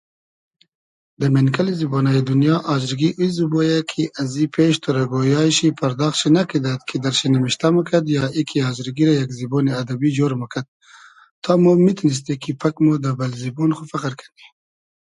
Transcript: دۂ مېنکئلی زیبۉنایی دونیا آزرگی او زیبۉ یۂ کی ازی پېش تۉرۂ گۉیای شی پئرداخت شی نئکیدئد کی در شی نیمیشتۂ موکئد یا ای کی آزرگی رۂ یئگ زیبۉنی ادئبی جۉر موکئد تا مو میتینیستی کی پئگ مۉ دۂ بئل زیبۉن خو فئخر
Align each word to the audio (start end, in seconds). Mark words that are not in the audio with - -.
دۂ 1.19 1.27
مېنکئلی 1.35 1.73
زیبۉنایی 1.79 2.21
دونیا 2.29 2.55
آزرگی 2.73 3.09
او 3.17 3.25
زیبۉ 3.35 3.53
یۂ 3.69 3.77
کی 3.91 4.03
ازی 4.21 4.45
پېش 4.53 4.73
تۉرۂ 4.83 5.03
گۉیای 5.11 5.51
شی 5.57 5.67
پئرداخت 5.79 6.17
شی 6.19 6.29
نئکیدئد 6.35 6.81
کی 6.89 6.97
در 7.03 7.13
شی 7.19 7.27
نیمیشتۂ 7.33 7.67
موکئد 7.75 8.05
یا 8.15 8.23
ای 8.35 8.41
کی 8.49 8.57
آزرگی 8.69 9.03
رۂ 9.07 9.13
یئگ 9.17 9.31
زیبۉنی 9.37 9.71
ادئبی 9.81 10.09
جۉر 10.15 10.33
موکئد 10.41 10.67
تا 11.43 11.51
مو 11.61 11.71
میتینیستی 11.85 12.33
کی 12.41 12.51
پئگ 12.61 12.75
مۉ 12.85 12.93
دۂ 13.03 13.09
بئل 13.19 13.31
زیبۉن 13.41 13.71
خو 13.77 13.83
فئخر 13.91 14.13